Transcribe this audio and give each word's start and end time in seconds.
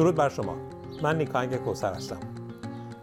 درود 0.00 0.14
بر 0.14 0.28
شما 0.28 0.56
من 1.02 1.18
نیکانگ 1.18 1.56
کوسر 1.56 1.94
هستم 1.94 2.18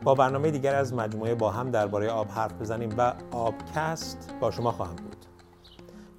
با 0.04 0.15
برنامه 0.15 0.52
دیگر 0.52 0.75
از 0.75 0.94
مجموعه 0.94 1.36
با 1.36 1.52
هم 1.52 1.71
درباره 1.71 2.09
آب 2.09 2.27
حرف 2.27 2.54
بزنیم 2.54 2.89
و 2.97 3.13
آبکست 3.31 4.34
با 4.39 4.52
شما 4.52 4.71
خواهم 4.71 4.95
بود 4.95 5.16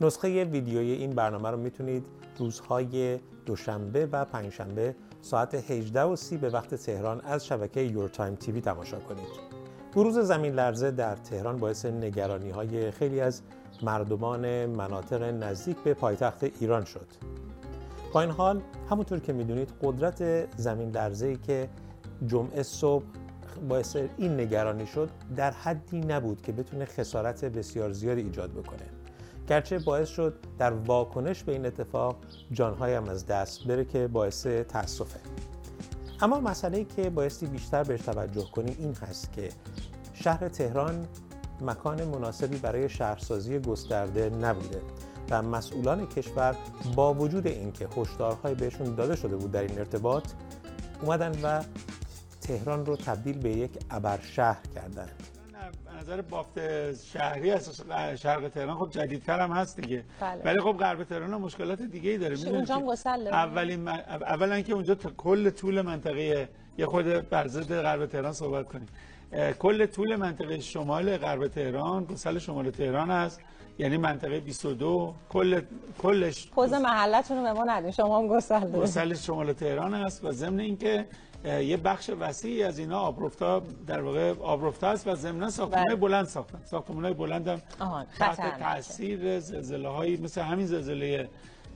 نسخه 0.01 0.45
ویدیویی 0.45 0.93
این 0.93 1.11
برنامه 1.11 1.51
رو 1.51 1.57
می‌تونید 1.57 2.07
روزهای 2.39 3.19
دوشنبه 3.47 4.07
و 4.07 4.25
پنجشنبه 4.25 4.95
ساعت 5.23 5.55
18 5.71 6.03
و 6.03 6.17
30 6.17 6.37
به 6.37 6.51
وقت 6.51 6.75
تهران 6.75 7.21
از 7.21 7.47
شبکه 7.47 7.81
یور 7.81 8.09
تایم 8.09 8.35
تیوی 8.35 8.61
تماشا 8.61 8.99
کنید. 8.99 9.29
بروز 9.97 10.19
زمین 10.19 10.53
لرزه 10.53 10.91
در 10.91 11.17
تهران 11.17 11.57
باعث 11.57 11.87
نگرانی 11.87 12.51
های 12.51 12.91
خیلی 12.91 13.21
از 13.21 13.43
مردمان 13.83 14.66
مناطق 14.66 15.23
نزدیک 15.23 15.77
به 15.77 15.95
پایتخت 15.95 16.45
ایران 16.60 16.85
شد. 16.85 17.38
با 18.12 18.21
این 18.21 18.30
حال 18.30 18.62
همونطور 18.91 19.19
که 19.19 19.33
می‌دونید 19.33 19.73
قدرت 19.83 20.49
زمین 20.61 20.91
لرزه 20.91 21.27
ای 21.27 21.37
که 21.37 21.69
جمعه 22.27 22.62
صبح 22.62 23.05
باعث 23.69 23.97
این 24.16 24.41
نگرانی 24.41 24.87
شد 24.87 25.11
در 25.37 25.51
حدی 25.51 26.01
نبود 26.01 26.43
که 26.43 26.52
بتونه 26.52 26.85
خسارت 26.85 27.45
بسیار 27.45 27.93
زیادی 27.93 28.21
ایجاد 28.21 28.51
بکنه. 28.51 28.87
گرچه 29.49 29.79
باعث 29.79 30.09
شد 30.09 30.35
در 30.59 30.73
واکنش 30.73 31.43
به 31.43 31.52
این 31.52 31.66
اتفاق 31.66 32.16
جانهایم 32.52 33.09
از 33.09 33.27
دست 33.27 33.65
بره 33.65 33.85
که 33.85 34.09
باعث 34.09 34.47
تاسفه 34.47 35.21
اما 36.21 36.41
مسئله 36.41 36.85
که 36.85 37.11
بایستی 37.11 37.47
بیشتر 37.47 37.85
بهش 37.85 38.01
توجه 38.01 38.51
کنیم 38.51 38.77
این 38.79 38.95
هست 38.95 39.33
که 39.33 39.49
شهر 40.15 40.49
تهران 40.49 41.07
مکان 41.61 42.05
مناسبی 42.05 42.57
برای 42.57 42.88
شهرسازی 42.88 43.59
گسترده 43.59 44.30
نبوده. 44.30 44.80
و 45.30 45.42
مسئولان 45.42 46.07
کشور 46.07 46.57
با 46.96 47.15
وجود 47.15 47.46
اینکه 47.46 47.88
هشدارهای 47.96 48.54
بهشون 48.54 48.95
داده 48.95 49.16
شده 49.16 49.37
بود 49.37 49.52
در 49.52 49.62
این 49.62 49.79
ارتباط 49.79 50.32
اومدن 51.02 51.32
و 51.43 51.62
تهران 52.40 52.87
رو 52.87 52.96
تبدیل 52.96 53.38
به 53.38 53.51
یک 53.51 53.70
ابر 53.90 54.18
شهر 54.23 54.60
کردن 54.74 55.09
نظر 56.01 56.20
بافت 56.23 56.59
شهری 57.04 57.51
از 57.51 57.80
شرق 58.16 58.48
تهران 58.48 58.76
خب 58.79 58.90
جدیدتر 58.90 59.40
هم 59.40 59.52
هست 59.52 59.80
دیگه 59.80 60.04
بله. 60.20 60.43
ولی 60.45 60.60
خب 60.60 60.73
غرب 60.73 61.04
تهران 61.04 61.35
هم 61.35 61.40
مشکلات 61.40 61.82
دیگه 61.82 62.10
ای 62.10 62.18
داره 62.18 62.37
اونجا 62.57 62.74
هم؟ 62.74 62.82
اولین 63.32 63.80
من- 63.80 64.00
اولا 64.09 64.60
که 64.60 64.72
اونجا 64.72 64.94
تا 64.94 65.10
کل 65.10 65.50
طول 65.50 65.82
منطقه 65.82 66.48
یه 66.78 66.87
خود 66.87 67.04
بر 67.31 67.47
ضد 67.48 67.82
غرب 67.82 68.06
تهران 68.06 68.32
صحبت 68.32 68.69
کنیم 68.69 68.87
کل 69.59 69.87
طول 69.87 70.16
منطقه 70.16 70.60
شمال 70.60 71.16
غرب 71.16 71.48
تهران 71.48 72.04
گسل 72.04 72.38
شمال 72.38 72.71
تهران 72.71 73.10
است 73.10 73.41
یعنی 73.78 73.97
منطقه 73.97 74.41
22 74.41 75.15
کل 75.28 75.60
کلش 75.98 76.48
پوز 76.50 76.72
محلتون 76.72 77.37
رو 77.37 77.43
به 77.43 77.53
ما 77.53 77.65
ندین 77.65 77.91
شما 77.91 78.19
هم 78.19 78.28
گسل 78.28 78.60
دارین 78.60 78.81
گسل 78.81 79.15
شمال 79.15 79.53
تهران 79.53 79.94
است 79.94 80.25
و 80.25 80.32
ضمن 80.32 80.60
اینکه 80.60 81.06
یه 81.44 81.76
بخش 81.76 82.10
وسیعی 82.20 82.62
از 82.62 82.78
اینا 82.78 82.98
آبرفتا 83.00 83.62
در 83.87 84.00
واقع 84.00 84.34
آبرفتا 84.41 84.88
است 84.88 85.09
و 85.09 85.15
ضمن 85.15 85.50
ساختمان 85.50 85.84
بله. 85.84 85.97
بلند 85.97 86.26
ساختن 86.26 86.59
ساختمان 86.65 87.04
های 87.04 87.15
بلند 87.15 87.48
هم 87.48 87.60
تحت. 88.19 88.59
تاثیر 88.59 89.41
زلزله 89.41 89.88
هایی 89.88 90.16
مثل 90.16 90.41
همین 90.41 90.66
زلزله 90.66 91.28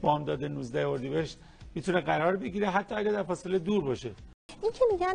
بامداد 0.02 0.44
19 0.44 0.88
اردیبهشت 0.88 1.38
می‌تونه 1.74 2.00
قرار 2.00 2.36
بگیره 2.36 2.70
حتی 2.70 2.94
اگر 2.94 3.12
در 3.12 3.22
فاصله 3.22 3.58
دور 3.58 3.84
باشه 3.84 4.10
این 4.62 4.72
که 4.72 4.84
میگن 4.92 5.14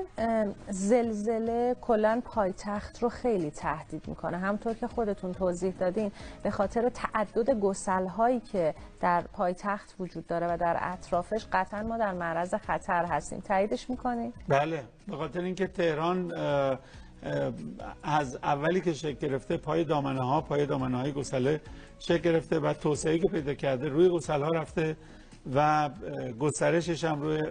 زلزله 0.69 1.75
کلا 1.81 2.21
پایتخت 2.25 3.03
رو 3.03 3.09
خیلی 3.09 3.51
تهدید 3.51 4.07
می‌کنه. 4.07 4.37
همطور 4.37 4.73
که 4.73 4.87
خودتون 4.87 5.33
توضیح 5.33 5.73
دادین 5.79 6.11
به 6.43 6.51
خاطر 6.51 6.89
تعدد 6.89 7.59
گسل 7.59 8.07
هایی 8.07 8.39
که 8.39 8.75
در 9.01 9.21
پایتخت 9.21 9.95
وجود 9.99 10.27
داره 10.27 10.47
و 10.53 10.57
در 10.57 10.77
اطرافش 10.81 11.45
قطعا 11.51 11.83
ما 11.83 11.97
در 11.97 12.13
معرض 12.13 12.53
خطر 12.53 13.05
هستیم. 13.05 13.39
تاییدش 13.39 13.89
می‌کنین؟ 13.89 14.33
بله. 14.47 14.83
به 15.07 15.15
خاطر 15.15 15.41
اینکه 15.41 15.67
تهران 15.67 16.33
از 18.03 18.35
اولی 18.35 18.81
که 18.81 18.93
شکل 18.93 19.27
گرفته 19.27 19.57
پای 19.57 19.83
دامنه 19.83 20.21
ها 20.21 20.41
پای 20.41 20.65
دامنه 20.65 20.97
های 20.97 21.11
گسله 21.11 21.61
شکل 21.99 22.17
گرفته 22.17 22.59
و 22.59 22.73
توسعه 22.73 23.19
که 23.19 23.27
پیدا 23.27 23.53
کرده 23.53 23.89
روی 23.89 24.09
گسل 24.09 24.41
ها 24.41 24.49
رفته 24.49 24.97
و 25.55 25.89
گسترشش 26.39 27.03
هم 27.03 27.21
روی 27.21 27.41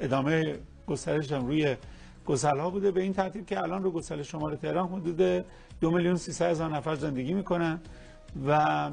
ادامه 0.00 0.58
گسترشش 0.88 1.32
هم 1.32 1.46
روی 1.46 1.76
گسل 2.26 2.58
ها 2.58 2.70
بوده. 2.70 2.90
به 2.90 3.02
این 3.02 3.12
ترتیب 3.12 3.46
که 3.46 3.62
الان 3.62 3.82
رو 3.82 3.90
گسل 3.90 4.22
شمال 4.22 4.56
تهران 4.56 4.88
حدود 4.88 5.44
دو 5.80 5.90
میلیون 5.90 6.14
هزار 6.14 6.70
نفر 6.76 6.94
زندگی 6.94 7.34
می‌کنن 7.34 7.80
و 8.46 8.90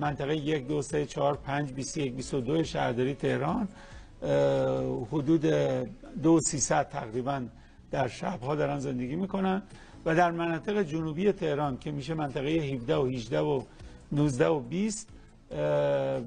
منطقه 0.00 0.36
یک 0.36 0.66
دو 0.68 0.82
سه 0.82 1.06
چهار 1.06 1.36
پنج 1.36 1.72
بیست 1.72 1.96
یک 1.96 2.12
بیست 2.12 2.34
و 2.34 2.40
دو 2.40 2.64
شهرداری 2.64 3.14
تهران 3.14 3.68
حدود 5.12 5.46
دو 6.22 6.40
سیصد 6.40 6.88
تقریبا 6.88 7.42
در 7.90 8.08
شبها 8.08 8.54
دارن 8.54 8.78
زندگی 8.78 9.16
می‌کنن. 9.16 9.62
و 10.06 10.14
در 10.14 10.30
مناطق 10.30 10.82
جنوبی 10.82 11.32
تهران 11.32 11.78
که 11.78 11.90
میشه 11.90 12.14
منطقه 12.14 12.48
17 12.48 12.96
و 12.96 13.06
18 13.06 13.40
و 13.40 13.62
19 14.12 14.46
و 14.46 14.60
20 14.60 15.08
اه، 15.08 15.15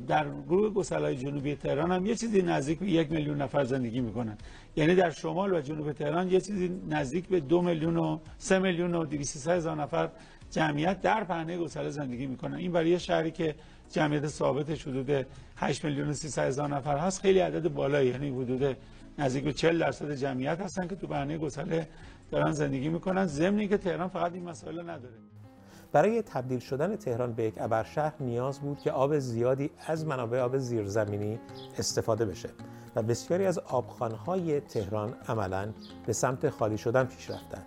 در 0.07 0.25
گروه 0.47 0.74
گسلای 0.74 1.16
جنوبی 1.16 1.56
تهران 1.56 1.91
هم 1.91 2.06
یه 2.06 2.16
چیزی 2.16 2.41
نزدیک 2.41 2.80
به 2.80 2.85
یک 2.85 3.12
میلیون 3.12 3.41
نفر 3.41 3.63
زندگی 3.63 4.02
می‌کنن. 4.02 4.38
یعنی 4.75 4.96
در 4.96 5.09
شمال 5.09 5.53
و 5.53 5.62
جنوب 5.62 5.91
تهران 5.91 6.31
یه 6.31 6.41
چیزی 6.41 6.81
نزدیک 6.90 7.28
به 7.28 7.40
دو 7.40 7.62
میلیون 7.62 7.97
و 7.97 8.19
سه 8.38 8.59
میلیون 8.59 8.96
و 8.96 9.06
دویست 9.06 9.47
هزار 9.47 9.75
نفر 9.75 10.09
جمعیت 10.52 11.02
در 11.02 11.24
پهنه 11.24 11.58
گسله 11.58 11.90
زندگی 11.90 12.25
می‌کنن. 12.28 12.58
این 12.58 12.72
برای 12.72 12.90
یه 12.90 12.97
شهری 12.97 13.31
که 13.31 13.56
جمعیت 13.91 14.28
ثابتش 14.28 14.88
حدود 14.88 15.25
8 15.56 15.85
میلیون 15.85 16.09
و 16.09 16.13
300 16.13 16.47
هزار 16.47 16.68
نفر 16.68 16.97
هست 16.97 17.22
خیلی 17.22 17.40
عدد 17.40 17.68
بالایی 17.68 18.09
یعنی 18.09 18.29
حدود 18.29 18.78
نزدیک 19.18 19.44
به 19.44 19.53
40 19.53 19.79
درصد 19.79 20.16
جمعیت 20.16 20.62
هستن 20.62 20.88
که 20.88 20.96
تو 20.96 21.08
پهنه 21.08 21.38
گسله 21.38 21.88
دارن 22.31 22.52
زندگی 22.52 22.90
می‌کنن. 22.90 23.25
ضمن 23.25 23.68
که 23.68 23.78
تهران 23.78 24.08
فقط 24.08 24.34
این 24.34 24.44
مسائل 24.44 24.79
نداره. 24.79 25.28
برای 25.91 26.22
تبدیل 26.22 26.59
شدن 26.59 26.95
تهران 26.95 27.33
به 27.33 27.44
یک 27.44 27.53
ابرشهر 27.57 28.13
نیاز 28.19 28.59
بود 28.59 28.79
که 28.79 28.91
آب 28.91 29.19
زیادی 29.19 29.72
از 29.88 30.05
منابع 30.05 30.41
آب 30.41 30.57
زیرزمینی 30.57 31.39
استفاده 31.77 32.25
بشه 32.25 32.50
و 32.95 33.01
بسیاری 33.01 33.45
از 33.45 33.59
آبخانهای 33.59 34.59
تهران 34.59 35.13
عملا 35.28 35.73
به 36.05 36.13
سمت 36.13 36.49
خالی 36.49 36.78
شدن 36.78 37.03
پیش 37.03 37.29
رفتند. 37.29 37.66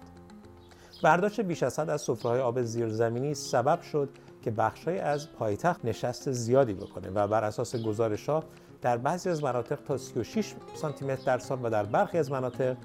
برداشت 1.03 1.41
بیش 1.41 1.63
از 1.63 1.79
حد 1.79 1.91
از 1.91 2.03
سفره‌های 2.03 2.41
آب 2.41 2.63
زیرزمینی 2.63 3.35
سبب 3.35 3.81
شد 3.81 4.09
که 4.43 4.51
بخشهایی 4.51 4.99
از 4.99 5.33
پایتخت 5.33 5.85
نشست 5.85 6.33
زیادی 6.33 6.75
بکنه 6.75 7.11
و 7.11 7.29
بر 7.29 7.45
اساس 7.45 7.77
گزارش‌ها 7.77 8.45
در 8.83 8.97
بعضی 8.97 9.31
از 9.31 9.45
مناطق 9.45 9.79
تا 9.89 9.97
36 9.97 10.55
سانتی 10.75 11.05
متر 11.05 11.25
در 11.25 11.39
سال 11.39 11.59
و 11.63 11.71
در 11.71 11.85
برخی 11.85 12.19
از 12.19 12.31
مناطق 12.31 12.77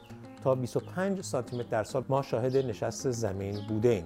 تا 0.43 0.55
25 0.55 1.21
سانتی 1.21 1.57
متر 1.57 1.69
در 1.69 1.83
سال 1.83 2.03
ما 2.09 2.21
شاهد 2.21 2.57
نشست 2.57 3.11
زمین 3.11 3.67
بوده 3.67 3.89
ایم. 3.89 4.05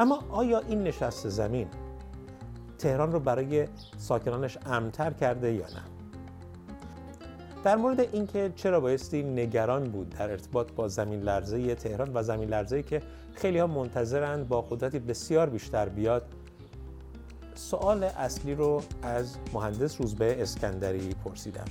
اما 0.00 0.24
آیا 0.30 0.58
این 0.68 0.82
نشست 0.82 1.28
زمین 1.28 1.68
تهران 2.78 3.12
رو 3.12 3.20
برای 3.20 3.68
ساکنانش 3.98 4.58
امتر 4.66 5.10
کرده 5.10 5.52
یا 5.52 5.66
نه؟ 5.66 5.82
در 7.64 7.76
مورد 7.76 8.00
اینکه 8.00 8.52
چرا 8.56 8.80
بایستی 8.80 9.22
نگران 9.22 9.84
بود 9.84 10.10
در 10.18 10.30
ارتباط 10.30 10.72
با 10.72 10.88
زمین 10.88 11.20
لرزه 11.20 11.74
تهران 11.74 12.10
و 12.14 12.22
زمین 12.22 12.48
لرزه 12.48 12.82
که 12.82 13.02
خیلی 13.34 13.58
ها 13.58 13.66
منتظرند 13.66 14.48
با 14.48 14.62
قدرتی 14.62 14.98
بسیار 14.98 15.48
بیشتر 15.48 15.88
بیاد 15.88 16.22
سوال 17.54 18.04
اصلی 18.04 18.54
رو 18.54 18.82
از 19.02 19.36
مهندس 19.52 20.00
روزبه 20.00 20.42
اسکندری 20.42 21.14
پرسیدم 21.24 21.64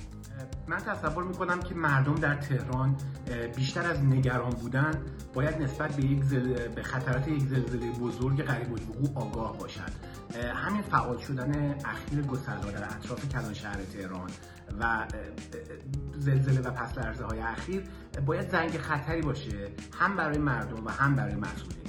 من 0.70 0.76
تصور 0.76 1.24
می‌کنم 1.24 1.60
که 1.60 1.74
مردم 1.74 2.14
در 2.14 2.34
تهران 2.34 2.96
بیشتر 3.56 3.90
از 3.90 4.04
نگران 4.04 4.50
بودن 4.50 5.04
باید 5.34 5.62
نسبت 5.62 5.96
به 5.96 6.04
یک 6.04 6.24
زل... 6.24 6.68
به 6.68 6.82
خطرات 6.82 7.28
یک 7.28 7.42
زلزله 7.42 7.90
بزرگ 7.92 8.42
قریب 8.42 8.72
الوقوع 8.72 9.24
آگاه 9.24 9.58
باشند. 9.58 9.92
همین 10.54 10.82
فعال 10.82 11.18
شدن 11.18 11.74
اخیر 11.84 12.22
گسلا 12.22 12.70
در 12.70 12.84
اطراف 12.84 13.28
کلان 13.28 13.54
شهر 13.54 13.76
تهران 13.82 14.30
و 14.80 15.06
زلزله 16.18 16.60
و 16.60 16.70
پس 16.70 16.98
های 16.98 17.40
اخیر 17.40 17.82
باید 18.26 18.50
زنگ 18.50 18.78
خطری 18.78 19.22
باشه 19.22 19.68
هم 19.98 20.16
برای 20.16 20.38
مردم 20.38 20.86
و 20.86 20.90
هم 20.90 21.14
برای 21.14 21.34
مسئولین. 21.34 21.80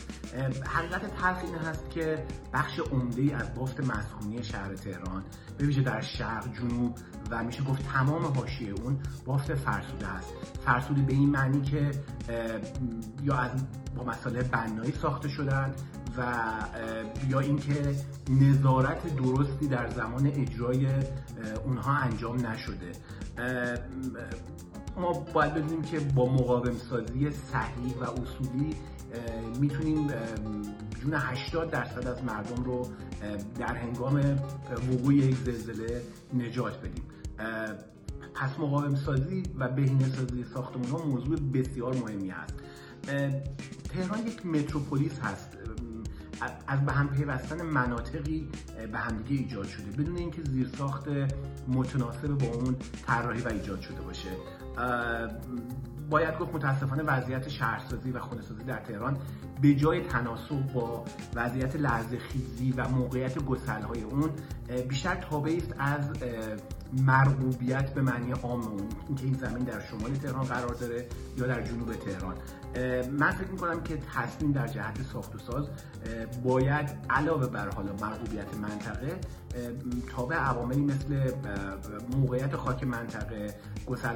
حقیقت 0.65 1.15
تلخ 1.15 1.43
این 1.43 1.55
هست 1.55 1.89
که 1.89 2.25
بخش 2.53 2.79
عمده 2.79 3.35
از 3.35 3.55
بافت 3.55 3.79
مسکونی 3.79 4.43
شهر 4.43 4.75
تهران 4.75 5.23
به 5.57 5.65
ویژه 5.65 5.81
در 5.81 6.01
شرق 6.01 6.53
جنوب 6.53 6.97
و 7.31 7.43
میشه 7.43 7.63
گفت 7.63 7.83
تمام 7.83 8.25
حاشیه 8.25 8.73
اون 8.73 8.99
بافت 9.25 9.53
فرسوده 9.53 10.07
است. 10.07 10.33
فرسوده 10.65 11.01
به 11.01 11.13
این 11.13 11.29
معنی 11.29 11.61
که 11.61 11.91
یا 13.23 13.35
از 13.35 13.51
با 13.95 14.03
مسائل 14.03 14.43
بنایی 14.43 14.91
ساخته 14.91 15.29
شدن 15.29 15.73
و 16.17 16.23
یا 17.29 17.39
اینکه 17.39 17.95
نظارت 18.29 19.15
درستی 19.15 19.67
در 19.67 19.89
زمان 19.89 20.27
اجرای 20.27 20.87
اونها 21.65 21.93
انجام 21.93 22.47
نشده. 22.47 22.91
ما 24.97 25.13
باید 25.33 25.53
بدونیم 25.53 25.81
که 25.81 25.99
با 25.99 26.33
مقاوم 26.33 26.77
سازی 26.77 27.31
صحیح 27.31 27.95
و 28.01 28.03
اصولی 28.03 28.75
می‌تونیم 29.59 30.07
جون 31.01 31.13
80 31.13 31.69
درصد 31.71 32.07
از 32.07 32.23
مردم 32.23 32.63
رو 32.63 32.87
در 33.59 33.75
هنگام 33.75 34.39
وقوع 34.91 35.13
یک 35.13 35.35
زلزله 35.35 36.01
نجات 36.33 36.79
بدیم. 36.79 37.03
پس 38.35 38.59
مقاوم 38.59 38.95
سازی 38.95 39.43
و 39.59 39.67
بهینه 39.67 40.09
سازی 40.09 40.45
ساختمان 40.53 40.89
ها 40.89 41.05
موضوع 41.05 41.39
بسیار 41.39 41.95
مهمی 41.95 42.29
هست 42.29 42.53
تهران 43.89 44.27
یک 44.27 44.45
متروپولیس 44.45 45.19
هست. 45.19 45.57
از 46.67 46.85
به 46.85 46.91
هم 46.91 47.09
پیوستن 47.09 47.61
مناطقی 47.61 48.49
به 48.91 48.97
همدیگه 48.97 49.41
ایجاد 49.41 49.67
شده. 49.67 50.03
بدون 50.03 50.17
اینکه 50.17 50.41
زیرساخت 50.43 51.07
متناسب 51.67 52.27
با 52.27 52.47
اون 52.47 52.75
طراحی 53.05 53.41
و 53.41 53.47
ایجاد 53.47 53.81
شده 53.81 54.01
باشه. 54.01 54.29
باید 56.09 56.37
گفت 56.39 56.55
متاسفانه 56.55 57.03
وضعیت 57.03 57.49
شهرسازی 57.49 58.11
و 58.11 58.19
خونه‌سازی 58.19 58.63
در 58.63 58.79
تهران 58.79 59.17
به 59.61 59.75
جای 59.75 60.01
تناسب 60.01 60.73
با 60.73 61.05
وضعیت 61.35 61.75
لحظه 61.75 62.17
خیزی 62.17 62.71
و 62.71 62.87
موقعیت 62.87 63.39
گسلهای 63.39 64.01
اون 64.03 64.29
بیشتر 64.89 65.15
تابعی 65.15 65.57
است 65.57 65.75
از 65.79 66.09
مرغوبیت 66.93 67.93
به 67.93 68.01
معنی 68.01 68.31
عام 68.31 68.61
اون 68.61 68.89
اینکه 69.07 69.23
این 69.23 69.33
زمین 69.33 69.63
در 69.63 69.79
شمال 69.79 70.11
تهران 70.11 70.43
قرار 70.43 70.73
داره 70.73 71.07
یا 71.37 71.47
در 71.47 71.61
جنوب 71.61 71.93
تهران. 71.93 72.35
من 73.11 73.31
فکر 73.31 73.51
می‌کنم 73.51 73.83
که 73.83 73.97
تصمیم 74.15 74.51
در 74.51 74.67
جهت 74.67 75.01
ساخت 75.13 75.35
و 75.35 75.39
ساز 75.39 75.65
باید 76.43 76.89
علاوه 77.09 77.47
بر 77.47 77.69
حالا 77.69 77.93
مرغوبیت 77.93 78.57
منطقه 78.57 79.19
تابع 80.15 80.35
عواملی 80.35 80.81
مثل 80.81 81.31
موقعیت 82.17 82.55
خاک 82.55 82.83
منطقه 82.83 83.55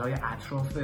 های 0.01 0.13
اطراف 0.13 0.77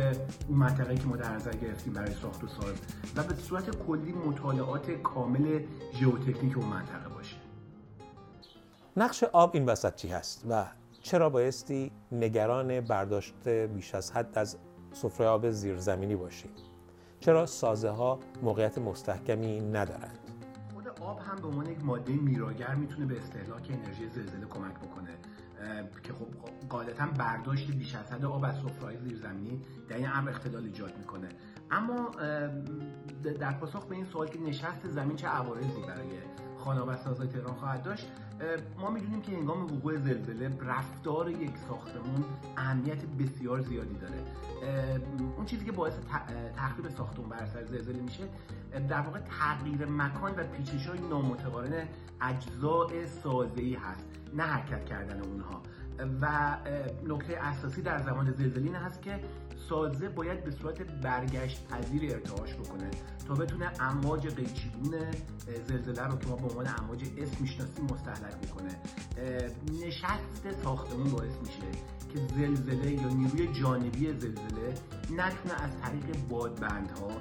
اون 0.47 0.57
منطقه 0.57 0.95
که 0.95 1.05
ما 1.05 1.15
در 1.15 1.35
نظر 1.35 1.51
گرفتیم 1.51 1.93
برای 1.93 2.13
ساخت 2.13 2.43
و 2.43 2.47
ساز 2.47 2.75
و 3.15 3.23
به 3.23 3.35
صورت 3.35 3.75
کلی 3.75 4.11
مطالعات 4.11 4.91
کامل 4.91 5.59
ژئوتکنیک 5.93 6.57
اون 6.57 6.67
منطقه 6.67 7.09
باشه. 7.09 7.35
نقش 8.97 9.23
آب 9.23 9.51
این 9.53 9.65
وسط 9.65 9.95
چی 9.95 10.07
هست 10.07 10.45
و 10.49 10.65
چرا 11.01 11.29
بایستی 11.29 11.91
نگران 12.11 12.81
برداشت 12.81 13.47
بیش 13.47 13.95
از 13.95 14.11
حد 14.11 14.37
از 14.37 14.57
سفره 14.93 15.27
آب 15.27 15.49
زیرزمینی 15.49 16.15
باشیم 16.15 16.51
چرا 17.19 17.45
سازه 17.45 17.89
ها 17.89 18.19
موقعیت 18.41 18.77
مستحکمی 18.77 19.61
ندارند؟ 19.61 20.19
خود 20.73 20.87
آب 20.87 21.19
هم 21.19 21.35
به 21.35 21.47
عنوان 21.47 21.65
یک 21.65 21.83
ماده 21.83 22.13
میراگر 22.13 22.75
می‌تونه 22.75 23.05
به 23.05 23.17
استهلاک 23.17 23.71
انرژی 23.71 24.09
زلزله 24.09 24.45
کمک 24.45 24.73
بکنه. 24.73 25.09
که 26.03 26.13
خب 26.13 26.27
قاعدتا 26.69 27.05
برداشت 27.17 27.71
بیش 27.71 27.95
از 27.95 28.11
حد 28.11 28.25
آب 28.25 28.43
از 28.43 28.55
سفره‌های 28.55 28.97
زیرزمینی 28.97 29.61
در 29.89 29.95
این 29.95 30.07
امر 30.13 30.29
اختلال 30.29 30.63
ایجاد 30.63 30.97
می‌کنه. 30.97 31.29
اما 31.71 32.11
در 33.39 33.51
پاسخ 33.51 33.85
به 33.85 33.95
این 33.95 34.05
سوال 34.05 34.27
که 34.27 34.39
نشست 34.39 34.87
زمین 34.87 35.15
چه 35.15 35.27
عوارضی 35.27 35.81
برای 35.87 36.09
خانه 36.57 36.81
و 36.81 36.97
سازهای 36.97 37.27
تهران 37.27 37.55
خواهد 37.55 37.83
داشت 37.83 38.11
ما 38.79 38.89
می‌دونیم 38.89 39.21
که 39.21 39.31
هنگام 39.31 39.63
وقوع 39.63 39.97
زلزله 39.97 40.51
رفتار 40.61 41.29
یک 41.29 41.57
ساختمون 41.67 42.23
اهمیت 42.57 43.05
بسیار 43.05 43.61
زیادی 43.61 43.95
داره. 43.95 44.23
اون 45.37 45.45
چیزی 45.45 45.65
که 45.65 45.71
باعث 45.71 45.93
تخریب 46.55 46.89
ساختمون 46.89 47.29
بر 47.29 47.37
اثر 47.37 47.63
زلزله 47.63 48.01
میشه 48.01 48.23
در 48.89 49.01
واقع 49.01 49.19
تغییر 49.19 49.85
مکان 49.85 50.31
و 50.31 50.43
پیچش 50.43 50.87
های 50.87 50.99
نامتقارن 50.99 51.87
اجزاء 52.21 53.05
سازه‌ای 53.23 53.75
هست 53.75 54.05
نه 54.33 54.43
حرکت 54.43 54.85
کردن 54.85 55.21
اونها. 55.21 55.61
و 56.21 56.57
نکته 57.07 57.37
اساسی 57.37 57.81
در 57.81 57.99
زمان 57.99 58.31
زلزله 58.31 58.63
این 58.63 58.75
هست 58.75 59.01
که 59.01 59.19
سازه 59.69 60.09
باید 60.09 60.43
به 60.43 60.51
صورت 60.51 60.81
برگشت 60.81 61.67
پذیر 61.67 62.13
ارتعاش 62.13 62.55
بکنه 62.55 62.91
تا 63.27 63.33
بتونه 63.33 63.71
امواج 63.79 64.27
قیچیگون 64.27 64.93
زلزله 65.67 66.07
رو 66.07 66.17
که 66.17 66.27
ما 66.27 66.35
به 66.35 66.47
عنوان 66.47 66.67
امواج 66.79 67.03
اسم 67.17 67.37
می‌شناسیم 67.41 67.85
مستحلک 67.85 68.35
بکنه. 68.35 68.79
نشست 69.87 70.63
ساختمون 70.63 71.11
باعث 71.11 71.35
میشه 71.41 71.71
که 72.13 72.19
زلزله 72.35 72.91
یا 72.91 73.07
نیروی 73.07 73.53
جانبی 73.61 74.05
زلزله 74.05 74.73
نتونه 75.11 75.63
از 75.63 75.71
طریق 75.81 76.27
بادبندها 76.29 77.11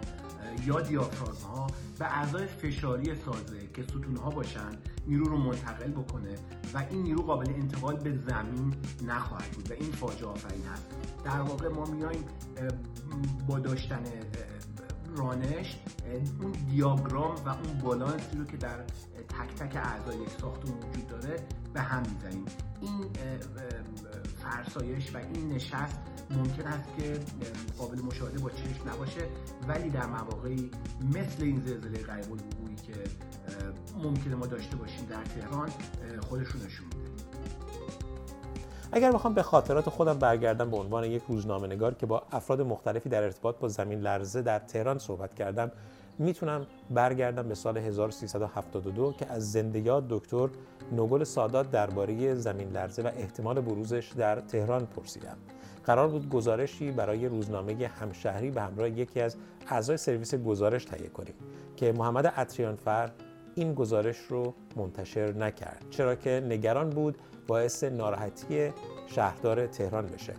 یا 0.67 0.81
دیافراگم 0.81 1.41
ها 1.55 1.67
به 1.99 2.05
اعضای 2.19 2.47
فشاری 2.47 3.15
سازه 3.15 3.69
که 3.75 3.83
ستون 3.83 4.17
ها 4.17 4.31
باشن 4.31 4.71
نیرو 5.07 5.25
رو 5.25 5.37
منتقل 5.37 5.91
بکنه 5.91 6.35
و 6.75 6.87
این 6.91 7.03
نیرو 7.03 7.23
قابل 7.23 7.51
انتقال 7.51 7.97
به 7.97 8.19
زمین 8.29 8.75
نخواهد 9.07 9.51
بود 9.51 9.71
و 9.71 9.75
این 9.75 9.93
فاجعه 9.93 10.29
آفرین 10.29 10.65
هست 10.65 10.91
در 11.25 11.41
واقع 11.41 11.69
ما 11.69 11.85
میایم 11.85 12.25
با 13.49 13.59
داشتن 13.59 14.03
رانش 15.17 15.79
اون 16.43 16.53
دیاگرام 16.53 17.35
و 17.35 17.49
اون 17.49 17.79
بالانسی 17.83 18.39
رو 18.39 18.45
که 18.45 18.57
در 18.57 18.85
تک 19.29 19.55
تک 19.59 19.77
اعضای 19.77 20.17
یک 20.17 20.31
ساختمون 20.41 20.79
وجود 20.79 21.07
داره 21.09 21.37
به 21.75 21.81
هم 21.81 22.03
می‌زنیم. 22.03 22.45
این 22.81 23.05
فرسایش 24.43 25.15
و 25.15 25.19
این 25.19 25.49
نشست 25.49 26.01
ممکن 26.31 26.67
است 26.67 26.97
که 26.99 27.21
قابل 27.79 28.01
مشاهده 28.01 28.39
با 28.39 28.51
چشم 28.51 28.89
نباشه 28.89 29.29
ولی 29.69 29.91
در 29.91 30.07
مواقعی 30.07 30.71
مثل 31.15 31.43
این 31.43 31.61
زلزله 31.61 32.13
الوقوعی 32.13 32.77
که 32.87 32.93
ممکنه 34.03 34.35
ما 34.35 34.47
داشته 34.47 34.77
باشیم 34.77 35.07
در 35.07 35.25
تهران 35.25 35.71
خودشون 36.29 36.63
نشون 36.67 36.87
میده 36.87 37.11
اگر 38.93 39.13
بخوام 39.13 39.35
به 39.35 39.43
خاطرات 39.43 39.89
خودم 39.89 40.19
برگردم 40.19 40.71
به 40.71 40.77
عنوان 40.77 41.05
یک 41.05 41.23
روزنامه 41.29 41.67
نگار 41.67 41.95
که 41.95 42.07
با 42.07 42.23
افراد 42.33 42.61
مختلفی 42.61 43.09
در 43.09 43.23
ارتباط 43.23 43.57
با 43.57 43.69
زمین 43.69 44.01
لرزه 44.01 44.43
در 44.43 44.59
تهران 44.59 44.99
صحبت 44.99 45.35
کردم 45.35 45.71
می‌تونم 46.19 46.67
برگردم 46.91 47.49
به 47.49 47.55
سال 47.55 47.79
1372 47.79 49.13
که 49.13 49.27
از 49.33 49.53
زنده 49.53 49.81
یاد 49.81 50.09
دکتر 50.09 50.49
نوگل 50.93 51.25
سادات 51.25 51.71
درباره 51.71 52.35
زمین 52.35 52.71
لرزه 52.71 53.03
و 53.03 53.07
احتمال 53.07 53.61
بروزش 53.61 54.13
در 54.17 54.41
تهران 54.41 54.87
پرسیدم. 54.87 55.37
قرار 55.85 56.09
بود 56.09 56.29
گزارشی 56.29 56.91
برای 56.91 57.27
روزنامه 57.27 57.87
همشهری 57.87 58.51
به 58.51 58.63
همراه 58.63 58.89
یکی 58.89 59.21
از 59.21 59.37
اعضای 59.69 59.97
سرویس 59.97 60.35
گزارش 60.35 60.85
تهیه 60.85 61.09
کنیم 61.09 61.35
که 61.77 61.93
محمد 61.93 62.27
عطریانفر 62.27 63.11
این 63.55 63.75
گزارش 63.75 64.19
رو 64.19 64.55
منتشر 64.77 65.33
نکرد 65.33 65.85
چرا 65.91 66.15
که 66.15 66.47
نگران 66.49 66.91
بود 66.91 67.19
باعث 67.47 67.85
ناراحتی 67.85 68.71
شهردار 69.07 69.67
تهران 69.67 70.07
بشه. 70.07 70.35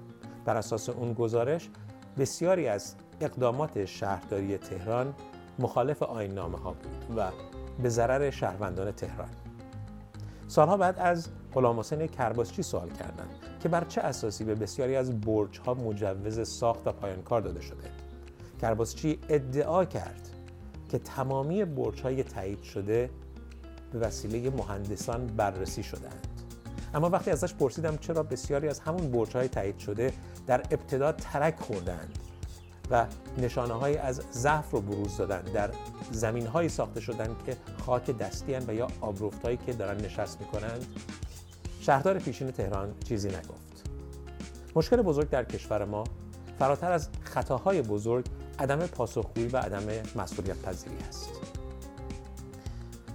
بر 0.45 0.57
اساس 0.57 0.89
اون 0.89 1.13
گزارش 1.13 1.69
بسیاری 2.17 2.67
از 2.67 2.95
اقدامات 3.21 3.85
شهرداری 3.85 4.57
تهران 4.57 5.13
مخالف 5.59 6.03
آین 6.03 6.33
نامه 6.33 6.57
ها 6.57 6.71
بود 6.71 7.17
و 7.17 7.31
به 7.83 7.89
ضرر 7.89 8.29
شهروندان 8.29 8.91
تهران. 8.91 9.29
سالها 10.47 10.77
بعد 10.77 11.00
از 11.00 11.29
غلام 11.53 11.79
حسین 11.79 12.07
کرباسچی 12.07 12.63
سوال 12.63 12.89
کردند 12.89 13.36
که 13.59 13.69
بر 13.69 13.83
چه 13.83 14.01
اساسی 14.01 14.43
به 14.43 14.55
بسیاری 14.55 14.95
از 14.95 15.21
برج 15.21 15.59
ها 15.59 15.74
مجوز 15.74 16.50
ساخت 16.50 16.88
و 16.88 16.91
پایان 16.91 17.21
کار 17.21 17.41
داده 17.41 17.62
شده. 17.62 17.83
کرباسچی 18.62 19.19
ادعا 19.29 19.86
کرد 19.86 20.29
که 20.91 21.00
تمامی 21.00 21.65
برج 21.65 22.01
های 22.01 22.24
تایید 22.24 22.63
شده 22.63 23.10
به 23.93 24.00
وسیله 24.00 24.50
مهندسان 24.50 25.27
بررسی 25.27 25.83
شدند 25.83 26.27
اما 26.93 27.10
وقتی 27.10 27.31
ازش 27.31 27.53
پرسیدم 27.53 27.98
چرا 27.98 28.24
بسیاری 28.24 28.67
از 28.67 28.79
همون 28.79 29.12
برج 29.12 29.33
های 29.38 29.48
تایید 29.48 29.77
شده 29.77 30.13
در 30.48 30.60
ابتدا 30.71 31.12
ترک 31.12 31.60
خوردند 31.60 32.17
و 32.91 33.05
نشانه 33.38 33.74
های 33.74 33.98
از 33.98 34.21
ضعف 34.31 34.71
رو 34.71 34.81
بروز 34.81 35.17
دادن 35.17 35.41
در 35.41 35.69
زمین 36.12 36.48
هایی 36.48 36.69
ساخته 36.69 37.00
شدن 37.00 37.36
که 37.45 37.57
خاک 37.86 38.17
دستی 38.17 38.55
و 38.55 38.74
یا 38.74 38.88
آبرفت 39.01 39.41
هایی 39.45 39.57
که 39.57 39.74
دارن 39.74 40.01
نشست 40.05 40.41
می‌کنند 40.41 40.86
شهردار 41.79 42.19
پیشین 42.19 42.51
تهران 42.51 42.93
چیزی 43.03 43.29
نگفت. 43.29 43.89
مشکل 44.75 45.01
بزرگ 45.01 45.29
در 45.29 45.43
کشور 45.43 45.86
ما 45.86 46.03
فراتر 46.60 46.91
از 46.91 47.10
خطاهای 47.24 47.81
بزرگ 47.81 48.25
عدم 48.62 48.88
پاسخگویی 48.88 49.48
و 49.48 49.58
عدم 49.58 49.84
مسئولیت 50.15 50.62
پذیری 50.62 50.98
است 51.10 51.30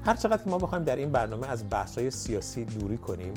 هر 0.05 0.17
چقدر 0.17 0.43
که 0.43 0.51
ما 0.51 0.59
بخوایم 0.59 0.85
در 0.85 0.97
این 0.97 1.13
برنامه 1.13 1.47
از 1.47 1.71
بحث‌های 1.71 2.11
سیاسی 2.11 2.65
دوری 2.65 2.99
کنیم 2.99 3.35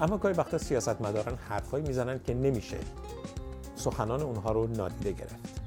اما 0.00 0.18
گاهی 0.18 0.34
وقتا 0.34 0.58
سیاستمداران 0.58 1.38
حرفایی 1.48 1.84
می‌زنن 1.86 2.20
که 2.24 2.34
نمیشه 2.34 2.78
سخنان 3.76 4.22
اونها 4.22 4.52
رو 4.52 4.66
نادیده 4.66 5.12
گرفت. 5.12 5.62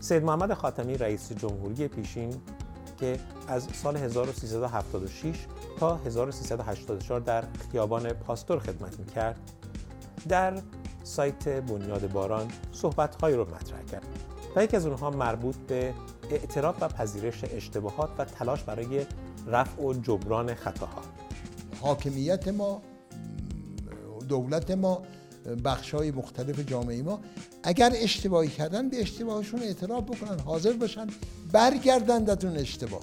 سید 0.00 0.24
محمد 0.24 0.54
خاتمی 0.54 0.96
رئیس 0.96 1.32
جمهوری 1.32 1.88
پیشین 1.88 2.34
که 3.00 3.18
از 3.48 3.68
سال 3.82 3.96
1376 3.96 5.46
تا 5.80 5.96
1384 5.96 7.20
در 7.20 7.44
خیابان 7.72 8.12
پاستور 8.12 8.58
خدمت 8.58 8.98
می‌کرد 8.98 9.36
در 10.28 10.58
سایت 11.04 11.48
بنیاد 11.48 12.12
باران 12.12 12.48
صحبتهایی 12.72 13.36
رو 13.36 13.44
مطرح 13.44 13.82
کرد. 13.82 14.33
و 14.56 14.64
یکی 14.64 14.76
از 14.76 14.86
اونها 14.86 15.10
مربوط 15.10 15.56
به 15.56 15.94
اعتراف 16.30 16.82
و 16.82 16.88
پذیرش 16.88 17.44
اشتباهات 17.44 18.10
و 18.18 18.24
تلاش 18.24 18.62
برای 18.62 19.06
رفع 19.46 19.82
و 19.82 19.94
جبران 19.94 20.54
خطاها. 20.54 21.02
حاکمیت 21.80 22.48
ما 22.48 22.82
دولت 24.28 24.70
ما 24.70 25.02
بخش 25.64 25.94
های 25.94 26.10
مختلف 26.10 26.60
جامعه 26.60 27.02
ما 27.02 27.20
اگر 27.62 27.92
اشتباهی 27.94 28.48
کردن 28.48 28.88
به 28.88 29.00
اشتباهشون 29.00 29.62
اعتراف 29.62 30.04
بکنن 30.04 30.40
حاضر 30.40 30.72
باشن 30.72 31.06
برگردن 31.52 32.30
از 32.30 32.44
اون 32.44 32.56
اشتباه. 32.56 33.02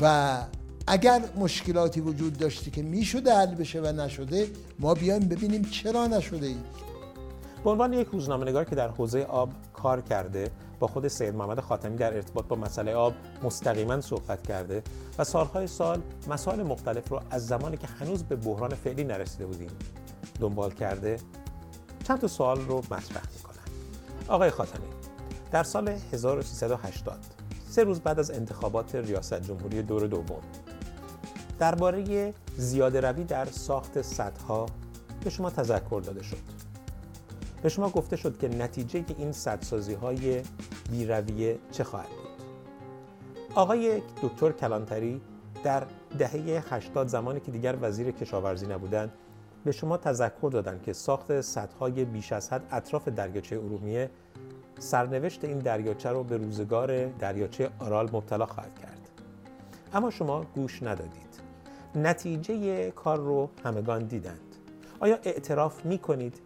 و 0.00 0.36
اگر 0.86 1.22
مشکلاتی 1.36 2.00
وجود 2.00 2.38
داشته 2.38 2.70
که 2.70 2.82
می‌شده 2.82 3.34
حل 3.34 3.54
بشه 3.54 3.80
و 3.80 3.86
نشده 3.86 4.48
ما 4.78 4.94
بیایم 4.94 5.28
ببینیم 5.28 5.62
چرا 5.62 6.06
نشده 6.06 6.46
ای. 6.46 6.56
به 7.64 7.70
عنوان 7.70 7.92
یک 7.92 8.08
روزنامه‌نگار 8.12 8.64
که 8.64 8.74
در 8.74 8.88
حوزه 8.88 9.22
آب 9.22 9.52
کار 9.86 10.00
کرده 10.00 10.50
با 10.80 10.86
خود 10.86 11.08
سید 11.08 11.34
محمد 11.34 11.60
خاتمی 11.60 11.96
در 11.96 12.14
ارتباط 12.14 12.44
با 12.44 12.56
مسئله 12.56 12.94
آب 12.94 13.14
مستقیما 13.42 14.00
صحبت 14.00 14.46
کرده 14.46 14.82
و 15.18 15.24
سالهای 15.24 15.66
سال 15.66 16.02
مسائل 16.28 16.62
مختلف 16.62 17.08
رو 17.08 17.20
از 17.30 17.46
زمانی 17.46 17.76
که 17.76 17.86
هنوز 17.86 18.22
به 18.22 18.36
بحران 18.36 18.74
فعلی 18.74 19.04
نرسیده 19.04 19.46
بودیم 19.46 19.70
دنبال 20.40 20.70
کرده 20.70 21.16
چند 22.04 22.20
تا 22.20 22.28
سوال 22.28 22.60
رو 22.60 22.78
مطرح 22.78 23.22
می‌کنن. 23.34 23.64
آقای 24.28 24.50
خاتمی 24.50 24.86
در 25.52 25.62
سال 25.62 25.88
1380 25.88 27.18
سه 27.68 27.84
روز 27.84 28.00
بعد 28.00 28.18
از 28.18 28.30
انتخابات 28.30 28.94
ریاست 28.94 29.42
جمهوری 29.42 29.82
دور 29.82 30.06
دوم 30.06 30.42
درباره 31.58 32.34
زیاده 32.56 33.00
روی 33.00 33.24
در 33.24 33.44
ساخت 33.44 34.02
سدها 34.02 34.66
به 35.24 35.30
شما 35.30 35.50
تذکر 35.50 36.00
داده 36.00 36.22
شد. 36.22 36.55
به 37.62 37.68
شما 37.68 37.88
گفته 37.88 38.16
شد 38.16 38.38
که 38.38 38.48
نتیجه 38.48 39.04
این 39.18 39.32
سدسازی 39.32 39.94
های 39.94 40.42
بیرویه 40.90 41.58
چه 41.70 41.84
خواهد 41.84 42.08
بود. 42.08 42.46
آقای 43.54 44.02
دکتر 44.22 44.52
کلانتری 44.52 45.20
در 45.64 45.86
دهه 46.18 46.62
80 46.70 47.08
زمانی 47.08 47.40
که 47.40 47.50
دیگر 47.50 47.76
وزیر 47.80 48.10
کشاورزی 48.10 48.66
نبودند 48.66 49.12
به 49.64 49.72
شما 49.72 49.96
تذکر 49.96 50.50
دادند 50.52 50.82
که 50.82 50.92
ساخت 50.92 51.40
سدهای 51.40 52.04
بیش 52.04 52.32
از 52.32 52.52
حد 52.52 52.62
اطراف 52.70 53.08
دریاچه 53.08 53.56
ارومیه 53.56 54.10
سرنوشت 54.78 55.44
این 55.44 55.58
دریاچه 55.58 56.08
رو 56.08 56.24
به 56.24 56.36
روزگار 56.36 57.06
دریاچه 57.06 57.70
آرال 57.78 58.10
مبتلا 58.12 58.46
خواهد 58.46 58.78
کرد. 58.78 59.00
اما 59.92 60.10
شما 60.10 60.44
گوش 60.54 60.82
ندادید. 60.82 61.40
نتیجه 61.94 62.90
کار 62.90 63.18
رو 63.18 63.50
همگان 63.64 64.04
دیدند. 64.04 64.56
آیا 65.00 65.18
اعتراف 65.24 65.86
می 65.86 65.98
کنید 65.98 66.40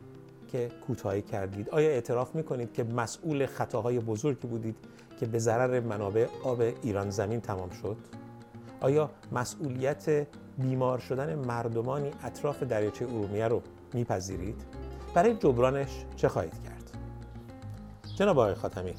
که 0.53 0.71
کوتاهی 0.87 1.23
کردید. 1.23 1.71
آیا 1.71 1.89
اعتراف 1.89 2.35
می‌کنید 2.35 2.73
که 2.73 2.85
مسئول 2.85 3.47
خطاهای 3.47 4.01
بزرگی 4.01 4.49
بودید 4.49 4.77
که 5.21 5.27
به 5.27 5.39
ضرر 5.39 5.81
منابع 5.81 6.27
آب 6.45 6.61
ایران 6.61 7.11
زمین 7.11 7.41
تمام 7.41 7.71
شد؟ 7.71 7.97
آیا 8.81 9.11
مسئولیت 9.33 10.27
بیمار 10.59 10.99
شدن 10.99 11.35
مردمانی 11.35 12.11
اطراف 12.23 12.63
دریاچه 12.63 13.05
ارومیه 13.05 13.49
رو 13.49 13.63
میپذیرید؟ 13.95 14.65
برای 15.15 15.35
جبرانش 15.35 16.05
چه 16.17 16.29
خواهید 16.29 16.63
کرد؟ 16.65 16.91
جناب 18.17 18.39
آقای 18.39 18.55
خاتمی 18.55 18.95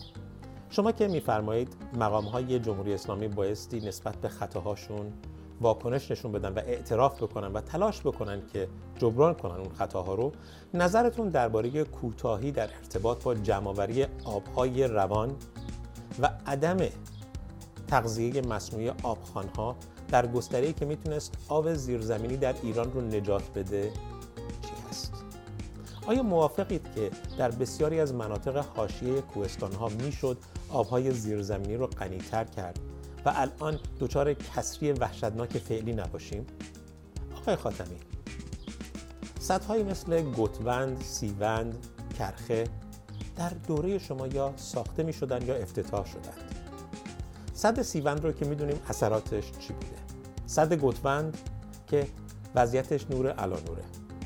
شما 0.69 0.91
که 0.91 1.07
میفرمایید 1.07 1.75
مقام 1.99 2.25
های 2.25 2.59
جمهوری 2.59 2.93
اسلامی 2.93 3.27
بایستی 3.27 3.79
نسبت 3.79 4.15
به 4.15 4.29
خطاهاشون 4.29 5.13
واکنش 5.61 6.11
نشون 6.11 6.31
بدن 6.31 6.53
و 6.53 6.59
اعتراف 6.59 7.23
بکنن 7.23 7.47
و 7.47 7.61
تلاش 7.61 8.01
بکنن 8.01 8.41
که 8.53 8.67
جبران 8.99 9.33
کنن 9.33 9.55
اون 9.55 9.73
خطاها 9.73 10.13
رو 10.13 10.31
نظرتون 10.73 11.29
درباره 11.29 11.83
کوتاهی 11.83 12.51
در 12.51 12.69
ارتباط 12.77 13.23
با 13.23 13.35
جمعآوری 13.35 14.05
آبهای 14.25 14.87
روان 14.87 15.35
و 16.19 16.29
عدم 16.47 16.77
تغذیه 17.87 18.41
مصنوعی 18.41 18.89
آبخانها 18.89 19.75
در 20.09 20.27
گستره‌ای 20.27 20.73
که 20.73 20.85
می‌تونست 20.85 21.33
آب 21.47 21.73
زیرزمینی 21.73 22.37
در 22.37 22.55
ایران 22.63 22.91
رو 22.91 23.01
نجات 23.01 23.53
بده 23.55 23.91
چی 24.61 24.71
هست؟ 24.89 25.13
آیا 26.07 26.23
موافقید 26.23 26.87
که 26.95 27.11
در 27.37 27.51
بسیاری 27.51 27.99
از 27.99 28.13
مناطق 28.13 28.65
حاشیه 28.75 29.21
کوهستانها 29.21 29.89
می‌شد 29.89 30.37
آبهای 30.69 31.11
زیرزمینی 31.11 31.75
رو 31.75 31.87
غنیتر 31.87 32.43
کرد 32.43 32.79
و 33.25 33.33
الان 33.35 33.79
دچار 33.99 34.33
کسری 34.33 34.91
وحشتناک 34.91 35.57
فعلی 35.57 35.93
نباشیم؟ 35.93 36.45
آقای 37.35 37.55
خاتمی 37.55 37.97
سدهایی 39.39 39.83
مثل 39.83 40.31
گتوند، 40.31 41.01
سیوند، 41.01 41.87
کرخه 42.17 42.63
در 43.35 43.49
دوره 43.49 43.97
شما 43.97 44.27
یا 44.27 44.53
ساخته 44.55 45.03
می 45.03 45.13
شدن 45.13 45.47
یا 45.47 45.55
افتتاح 45.55 46.05
شدند؟ 46.05 46.55
صد 47.53 47.81
سیوند 47.81 48.23
رو 48.23 48.31
که 48.31 48.45
می‌دونیم 48.45 48.79
اثراتش 48.89 49.51
چی 49.59 49.73
بوده؟ 49.73 49.97
صد 50.45 50.73
گتوند 50.73 51.37
که 51.87 52.07
وضعیتش 52.55 53.05
نور 53.09 53.31
علا 53.31 53.55
نوره 53.59 53.83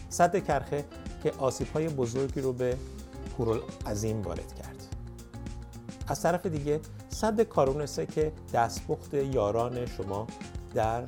صد 0.10 0.44
کرخه 0.44 0.86
که 1.24 1.32
آسیب 1.38 1.68
های 1.74 1.90
بزرگی 1.90 2.42
رو 2.42 2.54
به 2.54 2.78
عظیم 3.86 4.22
وارد 4.22 4.56
کرد. 4.56 4.96
از 6.08 6.22
طرف 6.22 6.46
دیگه 6.46 6.80
صد 7.16 7.42
کارونسه 7.42 8.06
که 8.06 8.32
دستپخت 8.54 9.14
یاران 9.14 9.86
شما 9.86 10.28
در 10.74 11.04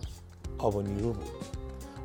آب 0.58 0.84
بود 0.84 1.24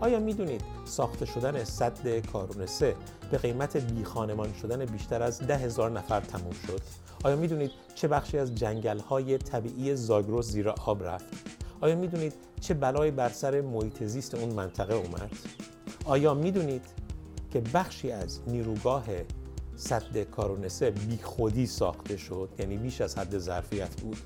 آیا 0.01 0.21
می‌دونید 0.21 0.61
ساخته 0.85 1.27
شدن 1.27 1.65
صد 1.65 2.27
کارونسه 2.27 2.95
به 3.31 3.39
قیمت 3.39 3.77
بیخانمان 3.77 4.53
شدن 4.53 4.85
بیشتر 4.85 5.23
از 5.23 5.39
ده 5.39 5.57
هزار 5.57 5.91
نفر 5.91 6.21
تموم 6.21 6.53
شد؟ 6.67 6.81
آیا 7.25 7.37
می‌دونید 7.37 7.71
چه 7.95 8.09
بخشی 8.09 8.39
از 8.39 8.55
جنگل 8.55 8.99
های 8.99 9.39
طبیعی 9.39 9.97
زاگرس 9.97 10.47
زیر 10.47 10.69
آب 10.69 11.05
رفت؟ 11.05 11.27
آیا 11.81 11.97
می‌دونید 11.97 12.35
چه 12.61 12.75
بلایی 12.75 13.11
بر 13.11 13.29
سر 13.29 13.61
محیط 13.61 14.03
زیست 14.03 14.35
اون 14.35 14.55
منطقه 14.55 14.95
اومد؟ 14.95 15.31
آیا 16.05 16.35
می‌دونید 16.35 16.85
که 17.51 17.61
بخشی 17.61 18.13
از 18.13 18.41
نیروگاه 18.47 19.05
صد 19.76 20.23
کارونسه 20.23 20.91
بی 20.91 21.19
خودی 21.23 21.67
ساخته 21.67 22.17
شد 22.17 22.49
یعنی 22.59 22.76
بیش 22.76 23.00
از 23.00 23.19
حد 23.19 23.38
ظرفیت 23.38 24.00
بود. 24.00 24.17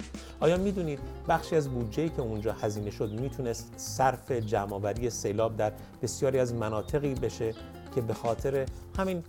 آیا 0.40 0.56
می‌دونید 0.56 0.98
بخشی 1.28 1.56
از 1.56 1.68
بودجه 1.68 2.08
که 2.08 2.22
اونجا 2.22 2.52
هزینه 2.52 2.90
شد 2.90 3.20
می‌تونست 3.20 3.72
صرف 3.76 4.32
جمعآوری 4.32 5.10
سیلاب 5.10 5.56
در 5.56 5.72
بسیاری 6.02 6.38
از 6.38 6.54
مناطقی 6.54 7.14
بشه 7.14 7.54
که 7.94 8.00
به 8.00 8.14
خاطر 8.14 8.66
همین 8.98 9.22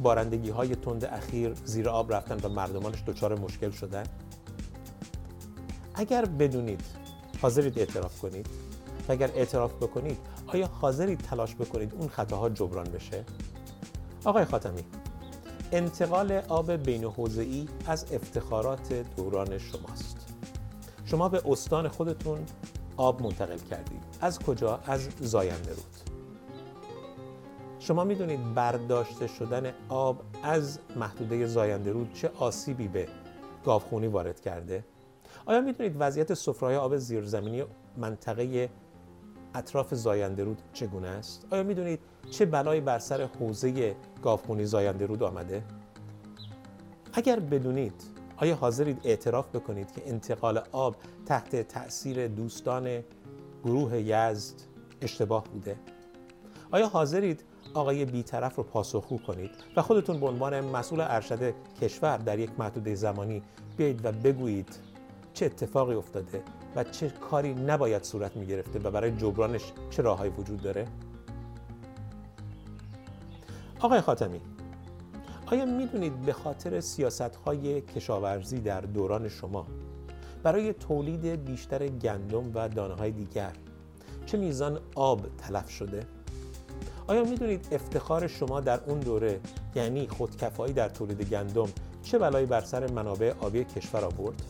بارندگی 0.00 0.50
های 0.50 0.76
تند 0.76 1.04
اخیر 1.04 1.54
زیر 1.64 1.88
آب 1.88 2.12
رفتن 2.12 2.38
و 2.42 2.48
مردمانش 2.48 3.02
دچار 3.06 3.38
مشکل 3.38 3.70
شدن؟ 3.70 4.04
اگر 5.94 6.24
بدونید 6.24 6.80
حاضرید 7.42 7.78
اعتراف 7.78 8.20
کنید. 8.20 8.46
و 9.08 9.12
اگر 9.12 9.30
اعتراف 9.34 9.74
بکنید 9.74 10.18
آیا 10.46 10.66
حاضرید 10.66 11.18
تلاش 11.18 11.54
بکنید 11.54 11.94
اون 11.94 12.08
خطاها 12.08 12.48
جبران 12.48 12.84
بشه؟ 12.84 13.24
آقای 14.24 14.44
خاتمی 14.44 14.84
انتقال 15.74 16.32
آب 16.32 16.72
بین 16.72 17.04
ای 17.36 17.68
از 17.86 18.12
افتخارات 18.12 18.92
دوران 19.16 19.58
شماست 19.58 20.16
شما 21.04 21.28
به 21.28 21.42
استان 21.46 21.88
خودتون 21.88 22.38
آب 22.96 23.22
منتقل 23.22 23.58
کردید 23.58 24.02
از 24.20 24.38
کجا؟ 24.38 24.80
از 24.86 25.08
زاینده 25.20 25.70
رود 25.70 26.10
شما 27.78 28.04
می‌دونید 28.04 28.54
برداشته 28.54 29.26
شدن 29.26 29.72
آب 29.88 30.22
از 30.42 30.78
محدوده 30.96 31.46
زاینده 31.46 31.92
رود 31.92 32.12
چه 32.12 32.30
آسیبی 32.38 32.88
به 32.88 33.08
گاوخونی 33.64 34.06
وارد 34.06 34.40
کرده؟ 34.40 34.84
آیا 35.46 35.60
می‌دونید 35.60 35.96
وضعیت 35.98 36.34
سفرهای 36.34 36.76
آب 36.76 36.96
زیرزمینی 36.96 37.64
منطقه 37.96 38.70
اطراف 39.54 39.94
زاینده 39.94 40.44
رود 40.44 40.62
چگونه 40.72 41.08
است؟ 41.08 41.46
آیا 41.50 41.62
می‌دونید 41.62 42.00
چه 42.30 42.46
بلایی 42.46 42.80
بر 42.80 42.98
سر 42.98 43.28
حوزه 43.40 43.96
گاوخونی 44.22 44.64
زاینده 44.64 45.06
رود 45.06 45.22
آمده؟ 45.22 45.62
اگر 47.12 47.40
بدونید 47.40 48.02
آیا 48.36 48.54
حاضرید 48.54 49.00
اعتراف 49.04 49.48
بکنید 49.48 49.92
که 49.92 50.02
انتقال 50.06 50.62
آب 50.72 50.96
تحت 51.26 51.56
تأثیر 51.56 52.28
دوستان 52.28 53.04
گروه 53.64 54.00
یزد 54.00 54.54
اشتباه 55.00 55.44
بوده؟ 55.44 55.76
آیا 56.70 56.88
حاضرید 56.88 57.44
آقای 57.74 58.04
بیطرف 58.04 58.56
رو 58.56 58.62
پاسخگو 58.62 59.18
کنید 59.18 59.50
و 59.76 59.82
خودتون 59.82 60.20
به 60.20 60.26
عنوان 60.26 60.60
مسئول 60.60 61.00
ارشد 61.00 61.54
کشور 61.80 62.16
در 62.16 62.38
یک 62.38 62.50
محدوده 62.58 62.94
زمانی 62.94 63.42
بیایید 63.76 64.04
و 64.04 64.12
بگویید 64.12 64.78
چه 65.34 65.46
اتفاقی 65.46 65.94
افتاده 65.94 66.42
و 66.76 66.84
چه 66.84 67.08
کاری 67.08 67.54
نباید 67.54 68.02
صورت 68.02 68.36
می 68.36 68.46
گرفته 68.46 68.78
و 68.78 68.90
برای 68.90 69.10
جبرانش 69.10 69.72
چه 69.90 70.02
راههایی 70.02 70.32
وجود 70.32 70.62
داره؟ 70.62 70.86
آقای 73.80 74.00
خاتمی 74.00 74.40
آیا 75.46 75.64
می‌دونید 75.64 76.20
به 76.20 76.32
خاطر 76.32 76.80
سیاست 76.80 77.20
های 77.20 77.80
کشاورزی 77.80 78.60
در 78.60 78.80
دوران 78.80 79.28
شما 79.28 79.66
برای 80.42 80.72
تولید 80.72 81.44
بیشتر 81.44 81.88
گندم 81.88 82.50
و 82.54 82.68
دانه 82.68 82.94
های 82.94 83.10
دیگر 83.10 83.52
چه 84.26 84.38
میزان 84.38 84.80
آب 84.94 85.26
تلف 85.38 85.70
شده؟ 85.70 86.06
آیا 87.06 87.24
می‌دونید 87.24 87.68
افتخار 87.72 88.26
شما 88.26 88.60
در 88.60 88.80
اون 88.86 89.00
دوره 89.00 89.40
یعنی 89.74 90.08
خودکفایی 90.08 90.72
در 90.72 90.88
تولید 90.88 91.22
گندم 91.22 91.68
چه 92.02 92.18
بلایی 92.18 92.46
بر 92.46 92.60
سر 92.60 92.90
منابع 92.90 93.32
آبی 93.40 93.64
کشور 93.64 94.04
آورد؟ 94.04 94.42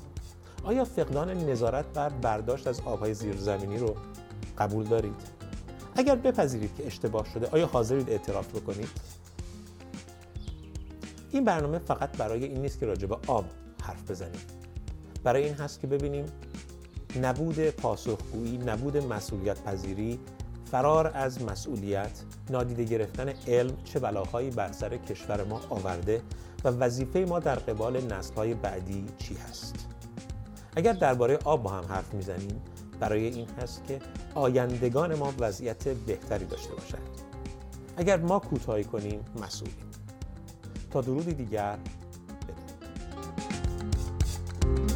آیا 0.64 0.85
فقدان 0.85 1.30
نظارت 1.30 1.85
بر 1.87 2.09
برداشت 2.09 2.66
از 2.66 2.80
آبهای 2.80 3.14
زیرزمینی 3.14 3.78
رو 3.78 3.97
قبول 4.59 4.85
دارید؟ 4.85 5.35
اگر 5.97 6.16
بپذیرید 6.16 6.75
که 6.76 6.87
اشتباه 6.87 7.26
شده 7.35 7.49
آیا 7.52 7.66
حاضرید 7.66 8.11
اعتراف 8.11 8.49
بکنید؟ 8.49 8.88
این 11.30 11.44
برنامه 11.44 11.78
فقط 11.78 12.16
برای 12.16 12.44
این 12.44 12.61
نیست 12.61 12.80
که 12.80 12.87
راجع 12.87 13.06
به 13.06 13.16
آب 13.26 13.44
حرف 13.83 14.11
بزنیم 14.11 14.40
برای 15.25 15.44
این 15.44 15.54
هست 15.54 15.80
که 15.80 15.87
ببینیم 15.87 16.26
نبود 17.23 17.61
پاسخگویی 17.61 18.59
نبود 18.59 18.97
مسئولیت 18.97 19.62
پذیری 19.62 20.21
فرار 20.71 21.11
از 21.14 21.42
مسئولیت 21.42 22.23
نادیده 22.50 22.85
گرفتن 22.85 23.28
علم 23.49 23.76
چه 23.85 23.99
بلاهایی 23.99 24.50
بر 24.50 24.73
سر 24.73 24.97
کشور 24.97 25.44
ما 25.44 25.61
آورده 25.71 26.23
و 26.64 26.68
وظیفه 26.68 27.18
ما 27.28 27.38
در 27.38 27.54
قبال 27.54 28.12
نسل‌های 28.12 28.54
بعدی 28.54 29.06
چی 29.18 29.35
هست 29.35 29.84
اگر 30.76 30.93
درباره 30.93 31.38
آب 31.45 31.62
با 31.62 31.71
هم 31.71 31.85
حرف 31.85 32.14
می‌زنیم 32.14 32.62
برای 33.00 33.26
این 33.26 33.49
هست 33.62 33.85
که 33.88 33.99
آیندگان 34.35 35.14
ما 35.14 35.33
وضعیت 35.38 35.88
بهتری 35.88 36.45
داشته 36.45 36.75
باشند. 36.75 37.09
اگر 37.97 38.16
ما 38.16 38.38
کوتاهی 38.38 38.85
کنیم 38.85 39.21
مسئولیم. 39.43 39.76
تا 40.90 41.00
درودی 41.00 41.35
دیگر 41.35 41.78
بدون 44.64 44.94